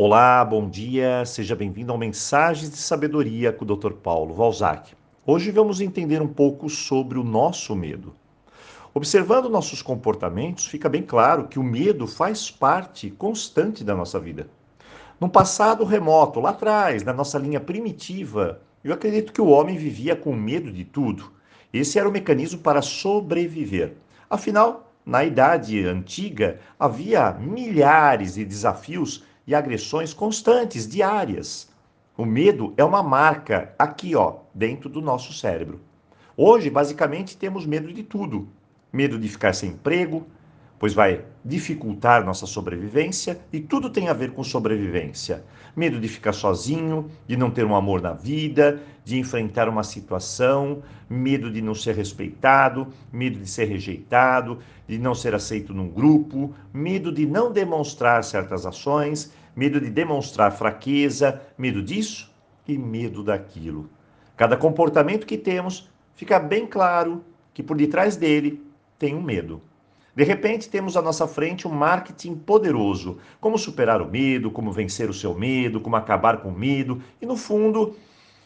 Olá, 0.00 0.44
bom 0.44 0.70
dia, 0.70 1.24
seja 1.24 1.56
bem-vindo 1.56 1.90
ao 1.90 1.98
Mensagens 1.98 2.70
de 2.70 2.76
Sabedoria 2.76 3.52
com 3.52 3.64
o 3.64 3.76
Dr. 3.76 3.94
Paulo 3.94 4.32
Valzac. 4.32 4.94
Hoje 5.26 5.50
vamos 5.50 5.80
entender 5.80 6.22
um 6.22 6.28
pouco 6.28 6.70
sobre 6.70 7.18
o 7.18 7.24
nosso 7.24 7.74
medo. 7.74 8.14
Observando 8.94 9.48
nossos 9.48 9.82
comportamentos, 9.82 10.66
fica 10.66 10.88
bem 10.88 11.02
claro 11.02 11.48
que 11.48 11.58
o 11.58 11.64
medo 11.64 12.06
faz 12.06 12.48
parte 12.48 13.10
constante 13.10 13.82
da 13.82 13.92
nossa 13.92 14.20
vida. 14.20 14.46
No 15.18 15.28
passado 15.28 15.84
remoto, 15.84 16.38
lá 16.38 16.50
atrás, 16.50 17.02
na 17.02 17.12
nossa 17.12 17.36
linha 17.36 17.58
primitiva, 17.58 18.60
eu 18.84 18.94
acredito 18.94 19.32
que 19.32 19.40
o 19.40 19.48
homem 19.48 19.76
vivia 19.76 20.14
com 20.14 20.32
medo 20.32 20.70
de 20.70 20.84
tudo. 20.84 21.32
Esse 21.72 21.98
era 21.98 22.08
o 22.08 22.12
mecanismo 22.12 22.60
para 22.60 22.82
sobreviver. 22.82 23.94
Afinal, 24.30 24.92
na 25.04 25.24
idade 25.24 25.84
antiga, 25.84 26.60
havia 26.78 27.32
milhares 27.32 28.34
de 28.34 28.44
desafios 28.44 29.26
e 29.48 29.54
agressões 29.54 30.12
constantes, 30.12 30.86
diárias. 30.86 31.70
O 32.14 32.26
medo 32.26 32.74
é 32.76 32.84
uma 32.84 33.02
marca 33.02 33.74
aqui, 33.78 34.14
ó, 34.14 34.40
dentro 34.54 34.90
do 34.90 35.00
nosso 35.00 35.32
cérebro. 35.32 35.80
Hoje, 36.36 36.68
basicamente, 36.68 37.34
temos 37.34 37.64
medo 37.64 37.90
de 37.90 38.02
tudo. 38.02 38.46
Medo 38.92 39.18
de 39.18 39.26
ficar 39.26 39.54
sem 39.54 39.70
emprego, 39.70 40.26
pois 40.78 40.92
vai 40.92 41.24
dificultar 41.42 42.24
nossa 42.24 42.46
sobrevivência 42.46 43.40
e 43.50 43.58
tudo 43.58 43.88
tem 43.88 44.08
a 44.08 44.12
ver 44.12 44.32
com 44.32 44.44
sobrevivência. 44.44 45.42
Medo 45.74 45.98
de 45.98 46.08
ficar 46.08 46.34
sozinho, 46.34 47.10
de 47.26 47.36
não 47.36 47.50
ter 47.50 47.64
um 47.64 47.74
amor 47.74 48.02
na 48.02 48.12
vida, 48.12 48.82
de 49.02 49.18
enfrentar 49.18 49.68
uma 49.68 49.82
situação, 49.82 50.82
medo 51.08 51.50
de 51.50 51.62
não 51.62 51.74
ser 51.74 51.94
respeitado, 51.94 52.88
medo 53.10 53.38
de 53.38 53.48
ser 53.48 53.64
rejeitado, 53.64 54.58
de 54.86 54.98
não 54.98 55.14
ser 55.14 55.34
aceito 55.34 55.72
num 55.72 55.88
grupo, 55.88 56.54
medo 56.72 57.10
de 57.10 57.24
não 57.26 57.50
demonstrar 57.50 58.22
certas 58.22 58.66
ações, 58.66 59.32
medo 59.58 59.80
de 59.80 59.90
demonstrar 59.90 60.52
fraqueza, 60.52 61.42
medo 61.58 61.82
disso 61.82 62.32
e 62.68 62.78
medo 62.78 63.24
daquilo. 63.24 63.90
Cada 64.36 64.56
comportamento 64.56 65.26
que 65.26 65.36
temos, 65.36 65.90
fica 66.14 66.38
bem 66.38 66.64
claro 66.64 67.24
que 67.52 67.60
por 67.60 67.76
detrás 67.76 68.14
dele 68.14 68.64
tem 69.00 69.16
um 69.16 69.20
medo. 69.20 69.60
De 70.14 70.22
repente, 70.22 70.68
temos 70.68 70.96
à 70.96 71.02
nossa 71.02 71.26
frente 71.26 71.66
um 71.66 71.72
marketing 71.72 72.36
poderoso. 72.36 73.18
Como 73.40 73.58
superar 73.58 74.00
o 74.00 74.08
medo, 74.08 74.48
como 74.48 74.70
vencer 74.70 75.10
o 75.10 75.14
seu 75.14 75.34
medo, 75.34 75.80
como 75.80 75.96
acabar 75.96 76.40
com 76.40 76.50
o 76.50 76.56
medo. 76.56 77.02
E 77.20 77.26
no 77.26 77.36
fundo, 77.36 77.96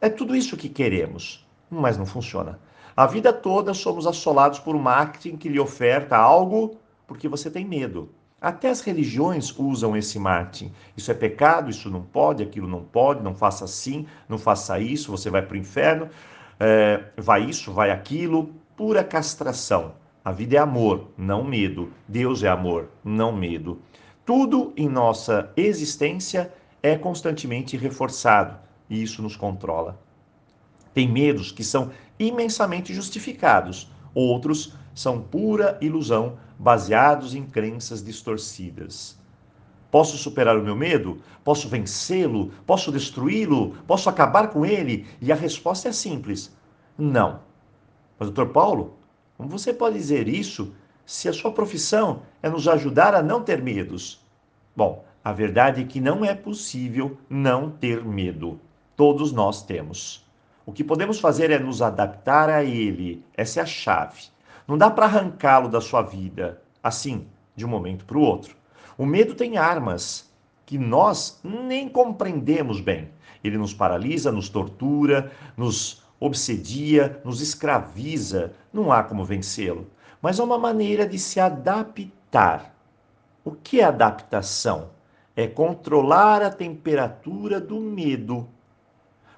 é 0.00 0.08
tudo 0.08 0.34
isso 0.34 0.56
que 0.56 0.70
queremos. 0.70 1.46
Mas 1.68 1.98
não 1.98 2.06
funciona. 2.06 2.58
A 2.96 3.06
vida 3.06 3.30
toda 3.30 3.74
somos 3.74 4.06
assolados 4.06 4.58
por 4.58 4.74
um 4.74 4.80
marketing 4.80 5.36
que 5.36 5.50
lhe 5.50 5.60
oferta 5.60 6.16
algo 6.16 6.78
porque 7.06 7.28
você 7.28 7.50
tem 7.50 7.66
medo. 7.66 8.08
Até 8.44 8.68
as 8.68 8.82
religiões 8.82 9.58
usam 9.58 9.96
esse 9.96 10.18
marketing. 10.18 10.70
Isso 10.94 11.10
é 11.10 11.14
pecado, 11.14 11.70
isso 11.70 11.88
não 11.88 12.02
pode, 12.02 12.42
aquilo 12.42 12.68
não 12.68 12.84
pode, 12.84 13.22
não 13.22 13.34
faça 13.34 13.64
assim, 13.64 14.06
não 14.28 14.36
faça 14.36 14.78
isso, 14.78 15.10
você 15.10 15.30
vai 15.30 15.40
para 15.40 15.54
o 15.54 15.56
inferno, 15.58 16.10
é, 16.60 17.04
vai 17.16 17.42
isso, 17.42 17.72
vai 17.72 17.90
aquilo. 17.90 18.54
Pura 18.76 19.02
castração. 19.02 19.94
A 20.22 20.30
vida 20.30 20.56
é 20.56 20.58
amor, 20.58 21.08
não 21.16 21.42
medo. 21.42 21.90
Deus 22.06 22.42
é 22.42 22.48
amor, 22.48 22.90
não 23.02 23.32
medo. 23.34 23.80
Tudo 24.26 24.74
em 24.76 24.90
nossa 24.90 25.50
existência 25.56 26.52
é 26.82 26.98
constantemente 26.98 27.78
reforçado 27.78 28.58
e 28.90 29.02
isso 29.02 29.22
nos 29.22 29.36
controla. 29.36 29.98
Tem 30.92 31.10
medos 31.10 31.50
que 31.50 31.64
são 31.64 31.90
imensamente 32.18 32.92
justificados, 32.92 33.90
outros 34.14 34.76
são 34.94 35.20
pura 35.20 35.76
ilusão, 35.80 36.38
baseados 36.58 37.34
em 37.34 37.44
crenças 37.44 38.02
distorcidas. 38.02 39.18
Posso 39.90 40.16
superar 40.16 40.56
o 40.56 40.62
meu 40.62 40.74
medo? 40.74 41.20
Posso 41.44 41.68
vencê-lo? 41.68 42.50
Posso 42.66 42.90
destruí-lo? 42.90 43.76
Posso 43.86 44.08
acabar 44.08 44.48
com 44.48 44.64
ele? 44.64 45.06
E 45.20 45.30
a 45.30 45.36
resposta 45.36 45.88
é 45.88 45.92
simples: 45.92 46.56
não. 46.96 47.40
Mas, 48.18 48.28
doutor 48.28 48.52
Paulo, 48.52 48.96
como 49.36 49.48
você 49.48 49.72
pode 49.72 49.96
dizer 49.96 50.28
isso 50.28 50.74
se 51.04 51.28
a 51.28 51.32
sua 51.32 51.52
profissão 51.52 52.22
é 52.42 52.48
nos 52.48 52.66
ajudar 52.66 53.14
a 53.14 53.22
não 53.22 53.42
ter 53.42 53.62
medos? 53.62 54.24
Bom, 54.76 55.04
a 55.22 55.32
verdade 55.32 55.82
é 55.82 55.84
que 55.84 56.00
não 56.00 56.24
é 56.24 56.34
possível 56.34 57.16
não 57.30 57.70
ter 57.70 58.04
medo. 58.04 58.60
Todos 58.96 59.32
nós 59.32 59.62
temos. 59.62 60.24
O 60.66 60.72
que 60.72 60.82
podemos 60.82 61.20
fazer 61.20 61.50
é 61.50 61.58
nos 61.58 61.82
adaptar 61.82 62.48
a 62.48 62.64
ele. 62.64 63.24
Essa 63.36 63.60
é 63.60 63.62
a 63.62 63.66
chave. 63.66 64.33
Não 64.66 64.78
dá 64.78 64.90
para 64.90 65.06
arrancá-lo 65.06 65.68
da 65.68 65.80
sua 65.80 66.02
vida 66.02 66.62
assim, 66.84 67.26
de 67.56 67.64
um 67.64 67.68
momento 67.68 68.04
para 68.04 68.18
o 68.18 68.20
outro. 68.20 68.54
O 68.98 69.06
medo 69.06 69.34
tem 69.34 69.56
armas 69.56 70.30
que 70.66 70.76
nós 70.76 71.40
nem 71.42 71.88
compreendemos 71.88 72.80
bem. 72.80 73.08
Ele 73.42 73.56
nos 73.56 73.72
paralisa, 73.72 74.30
nos 74.30 74.48
tortura, 74.48 75.32
nos 75.56 76.02
obsedia, 76.20 77.20
nos 77.24 77.40
escraviza. 77.40 78.52
Não 78.72 78.92
há 78.92 79.02
como 79.02 79.24
vencê-lo. 79.24 79.86
Mas 80.20 80.38
há 80.38 80.44
uma 80.44 80.58
maneira 80.58 81.06
de 81.06 81.18
se 81.18 81.40
adaptar. 81.40 82.74
O 83.44 83.52
que 83.52 83.80
é 83.80 83.84
adaptação? 83.84 84.90
É 85.36 85.46
controlar 85.46 86.42
a 86.42 86.50
temperatura 86.50 87.60
do 87.60 87.80
medo. 87.80 88.48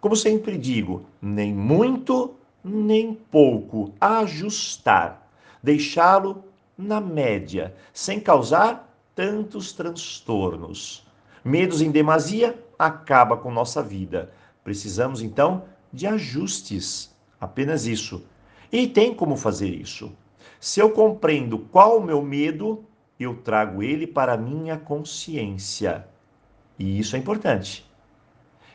Como 0.00 0.16
sempre 0.16 0.58
digo, 0.58 1.06
nem 1.22 1.54
muito 1.54 2.34
nem 2.64 3.12
pouco, 3.14 3.92
ajustar, 4.00 5.28
deixá-lo 5.62 6.42
na 6.78 6.98
média, 7.00 7.74
sem 7.92 8.18
causar 8.18 8.90
tantos 9.14 9.72
transtornos. 9.72 11.06
Medos 11.44 11.82
em 11.82 11.90
demasia 11.90 12.58
acaba 12.78 13.36
com 13.36 13.52
nossa 13.52 13.82
vida. 13.82 14.32
Precisamos 14.64 15.20
então 15.20 15.64
de 15.92 16.06
ajustes, 16.06 17.14
apenas 17.38 17.84
isso. 17.86 18.24
E 18.72 18.86
tem 18.86 19.14
como 19.14 19.36
fazer 19.36 19.68
isso. 19.68 20.10
Se 20.58 20.80
eu 20.80 20.90
compreendo 20.90 21.58
qual 21.58 21.98
o 21.98 22.02
meu 22.02 22.22
medo, 22.22 22.82
eu 23.20 23.36
trago 23.36 23.82
ele 23.82 24.06
para 24.06 24.32
a 24.32 24.38
minha 24.38 24.78
consciência. 24.78 26.08
E 26.78 26.98
isso 26.98 27.14
é 27.14 27.18
importante. 27.18 27.86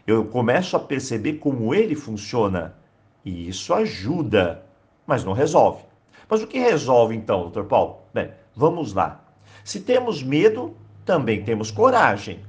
Eu 0.05 0.25
começo 0.25 0.77
a 0.77 0.79
perceber 0.79 1.33
como 1.33 1.73
ele 1.73 1.95
funciona 1.95 2.78
e 3.23 3.47
isso 3.47 3.73
ajuda, 3.73 4.63
mas 5.05 5.23
não 5.23 5.33
resolve. 5.33 5.83
Mas 6.29 6.41
o 6.41 6.47
que 6.47 6.59
resolve 6.59 7.15
então, 7.15 7.41
doutor 7.41 7.65
Paulo? 7.65 7.99
Bem, 8.13 8.31
vamos 8.55 8.93
lá. 8.93 9.23
Se 9.63 9.79
temos 9.79 10.21
medo, 10.23 10.75
também 11.05 11.43
temos 11.43 11.71
coragem. 11.71 12.39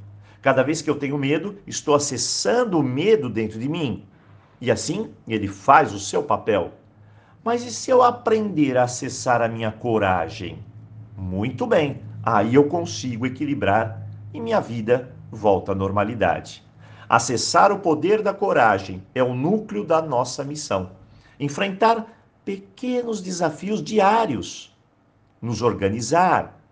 Cada 0.42 0.62
vez 0.62 0.80
que 0.80 0.88
eu 0.88 0.96
tenho 0.96 1.18
medo, 1.18 1.56
estou 1.66 1.94
acessando 1.94 2.78
o 2.78 2.82
medo 2.82 3.28
dentro 3.28 3.58
de 3.58 3.68
mim. 3.68 4.04
E 4.60 4.70
assim, 4.70 5.10
ele 5.26 5.48
faz 5.48 5.92
o 5.92 5.98
seu 5.98 6.22
papel. 6.22 6.72
Mas 7.42 7.64
e 7.64 7.70
se 7.70 7.90
eu 7.90 8.02
aprender 8.02 8.76
a 8.76 8.84
acessar 8.84 9.40
a 9.40 9.48
minha 9.48 9.72
coragem? 9.72 10.58
Muito 11.16 11.66
bem, 11.66 12.02
aí 12.22 12.54
eu 12.54 12.64
consigo 12.64 13.26
equilibrar 13.26 14.06
e 14.32 14.40
minha 14.40 14.60
vida 14.60 15.14
volta 15.30 15.72
à 15.72 15.74
normalidade. 15.74 16.62
Acessar 17.10 17.72
o 17.72 17.80
poder 17.80 18.22
da 18.22 18.32
coragem 18.32 19.02
é 19.12 19.20
o 19.20 19.34
núcleo 19.34 19.84
da 19.84 20.00
nossa 20.00 20.44
missão. 20.44 20.92
Enfrentar 21.40 22.06
pequenos 22.44 23.20
desafios 23.20 23.82
diários, 23.82 24.72
nos 25.42 25.60
organizar, 25.60 26.62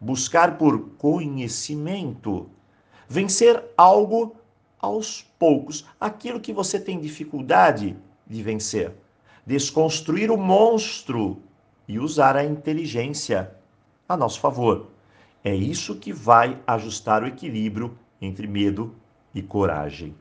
buscar 0.00 0.56
por 0.56 0.92
conhecimento, 0.96 2.48
vencer 3.06 3.62
algo 3.76 4.34
aos 4.80 5.26
poucos, 5.38 5.84
aquilo 6.00 6.40
que 6.40 6.54
você 6.54 6.80
tem 6.80 6.98
dificuldade 6.98 7.94
de 8.26 8.42
vencer, 8.42 8.94
desconstruir 9.44 10.30
o 10.30 10.38
monstro 10.38 11.42
e 11.86 11.98
usar 11.98 12.34
a 12.34 12.42
inteligência 12.42 13.54
a 14.08 14.16
nosso 14.16 14.40
favor. 14.40 14.86
É 15.44 15.54
isso 15.54 15.96
que 15.96 16.14
vai 16.14 16.58
ajustar 16.66 17.22
o 17.22 17.26
equilíbrio 17.26 17.94
entre 18.22 18.46
medo 18.46 19.01
e 19.34 19.42
coragem. 19.42 20.14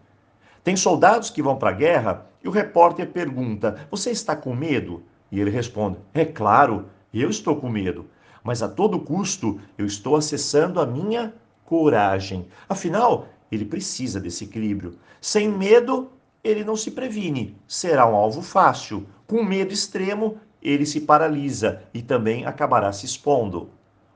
Tem 0.64 0.76
soldados 0.76 1.30
que 1.30 1.42
vão 1.42 1.56
para 1.56 1.70
a 1.70 1.74
guerra 1.74 2.26
e 2.44 2.48
o 2.48 2.52
repórter 2.52 3.08
pergunta: 3.08 3.88
Você 3.90 4.12
está 4.12 4.36
com 4.36 4.56
medo? 4.56 5.04
E 5.32 5.40
ele 5.40 5.50
responde: 5.50 5.98
É 6.14 6.26
claro, 6.26 6.86
eu 7.14 7.30
estou 7.30 7.56
com 7.56 7.70
medo, 7.70 8.06
mas 8.44 8.62
a 8.62 8.70
todo 8.70 9.00
custo 9.00 9.60
eu 9.78 9.86
estou 9.86 10.16
acessando 10.16 10.80
a 10.80 10.86
minha 10.86 11.34
coragem. 11.66 12.48
Afinal, 12.68 13.28
ele 13.52 13.66
precisa 13.66 14.20
desse 14.20 14.44
equilíbrio. 14.44 14.96
Sem 15.20 15.50
medo, 15.50 16.12
ele 16.44 16.64
não 16.64 16.76
se 16.76 16.92
previne, 16.92 17.56
será 17.68 18.08
um 18.08 18.16
alvo 18.16 18.42
fácil. 18.42 19.06
Com 19.28 19.44
medo 19.44 19.74
extremo, 19.74 20.38
ele 20.62 20.86
se 20.86 21.02
paralisa 21.02 21.84
e 21.94 22.02
também 22.02 22.46
acabará 22.46 22.92
se 22.92 23.06
expondo. 23.06 23.70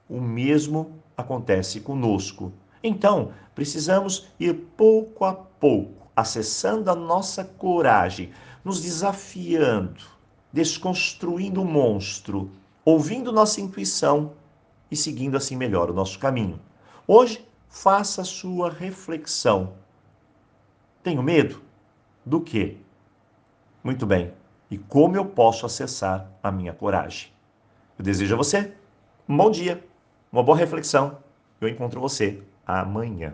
O 0.09 0.21
mesmo 0.21 0.91
acontece 1.17 1.79
conosco. 1.79 2.51
Então, 2.87 3.33
precisamos 3.55 4.27
ir 4.39 4.53
pouco 4.77 5.25
a 5.25 5.33
pouco, 5.33 6.07
acessando 6.15 6.91
a 6.91 6.95
nossa 6.95 7.43
coragem, 7.43 8.31
nos 8.63 8.79
desafiando, 8.79 10.03
desconstruindo 10.53 11.63
o 11.63 11.65
monstro, 11.65 12.51
ouvindo 12.85 13.31
nossa 13.31 13.59
intuição 13.59 14.33
e 14.91 14.95
seguindo 14.95 15.35
assim 15.35 15.55
melhor 15.55 15.89
o 15.89 15.95
nosso 15.95 16.19
caminho. 16.19 16.59
Hoje, 17.07 17.43
faça 17.67 18.21
a 18.21 18.25
sua 18.25 18.69
reflexão. 18.69 19.73
Tenho 21.01 21.23
medo? 21.23 21.63
Do 22.23 22.39
quê? 22.39 22.77
Muito 23.83 24.05
bem. 24.05 24.31
E 24.69 24.77
como 24.77 25.15
eu 25.15 25.25
posso 25.25 25.65
acessar 25.65 26.29
a 26.41 26.51
minha 26.51 26.71
coragem? 26.71 27.31
Eu 27.97 28.05
desejo 28.05 28.35
a 28.35 28.37
você 28.37 28.75
um 29.27 29.35
bom 29.35 29.49
dia, 29.49 29.83
uma 30.31 30.43
boa 30.43 30.57
reflexão. 30.57 31.17
Eu 31.59 31.67
encontro 31.67 31.99
você 31.99 32.43
amanhã. 32.65 33.33